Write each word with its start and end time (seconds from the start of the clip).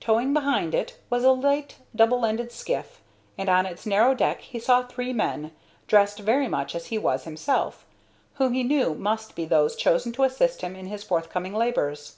Towing 0.00 0.32
behind 0.32 0.74
it 0.74 0.96
was 1.10 1.22
a 1.22 1.32
light 1.32 1.76
double 1.94 2.24
ended 2.24 2.50
skiff, 2.50 3.02
and 3.36 3.46
on 3.50 3.66
its 3.66 3.84
narrow 3.84 4.14
deck 4.14 4.40
he 4.40 4.58
saw 4.58 4.82
three 4.86 5.12
men, 5.12 5.52
dressed 5.86 6.18
very 6.20 6.48
much 6.48 6.74
as 6.74 6.86
he 6.86 6.96
was 6.96 7.24
himself, 7.24 7.84
whom 8.36 8.54
he 8.54 8.62
knew 8.62 8.94
must 8.94 9.34
be 9.36 9.44
those 9.44 9.76
chosen 9.76 10.12
to 10.12 10.22
assist 10.24 10.62
him 10.62 10.74
in 10.74 10.86
his 10.86 11.04
forthcoming 11.04 11.52
labors. 11.52 12.16